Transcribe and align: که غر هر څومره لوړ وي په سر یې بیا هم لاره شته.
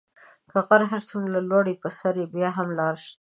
که 0.51 0.59
غر 0.67 0.81
هر 0.91 1.01
څومره 1.09 1.37
لوړ 1.49 1.65
وي 1.69 1.75
په 1.83 1.89
سر 1.99 2.13
یې 2.21 2.27
بیا 2.35 2.49
هم 2.57 2.67
لاره 2.77 2.99
شته. 3.03 3.09